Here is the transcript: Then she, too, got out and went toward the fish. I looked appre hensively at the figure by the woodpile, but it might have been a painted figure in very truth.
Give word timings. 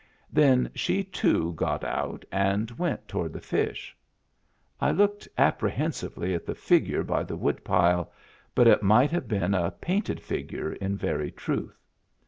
Then 0.33 0.71
she, 0.73 1.03
too, 1.03 1.53
got 1.53 1.83
out 1.83 2.25
and 2.31 2.71
went 2.71 3.07
toward 3.07 3.33
the 3.33 3.39
fish. 3.39 3.95
I 4.79 4.89
looked 4.89 5.27
appre 5.37 5.69
hensively 5.69 6.33
at 6.33 6.43
the 6.47 6.55
figure 6.55 7.03
by 7.03 7.21
the 7.21 7.35
woodpile, 7.37 8.11
but 8.55 8.65
it 8.65 8.81
might 8.81 9.11
have 9.11 9.27
been 9.27 9.53
a 9.53 9.69
painted 9.69 10.19
figure 10.19 10.73
in 10.73 10.97
very 10.97 11.29
truth. 11.29 11.79